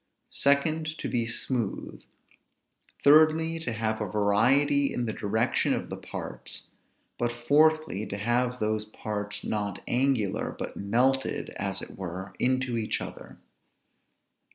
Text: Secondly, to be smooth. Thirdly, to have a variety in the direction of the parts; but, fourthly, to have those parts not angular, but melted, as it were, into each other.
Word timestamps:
Secondly, 0.31 0.95
to 0.97 1.07
be 1.07 1.27
smooth. 1.27 2.01
Thirdly, 3.03 3.59
to 3.59 3.71
have 3.71 4.01
a 4.01 4.07
variety 4.09 4.91
in 4.91 5.05
the 5.05 5.13
direction 5.13 5.75
of 5.75 5.91
the 5.91 5.95
parts; 5.95 6.65
but, 7.19 7.31
fourthly, 7.31 8.07
to 8.07 8.17
have 8.17 8.59
those 8.59 8.83
parts 8.85 9.43
not 9.43 9.83
angular, 9.87 10.55
but 10.57 10.75
melted, 10.75 11.51
as 11.51 11.83
it 11.83 11.97
were, 11.99 12.33
into 12.39 12.77
each 12.77 12.99
other. 12.99 13.37